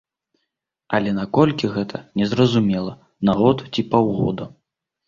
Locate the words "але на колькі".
0.99-1.71